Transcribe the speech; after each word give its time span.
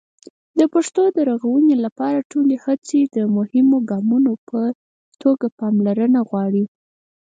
د 0.59 0.61
پښتو 0.73 1.03
د 1.15 1.17
ژغورنې 1.29 1.75
لپاره 1.85 2.27
ټولې 2.31 2.55
هڅې 2.65 2.99
د 3.15 3.17
مهمو 3.35 3.77
ګامونو 3.89 4.31
په 4.49 4.59
توګه 5.21 5.45
پاملرنه 5.59 6.19
غواړي. 6.29 6.63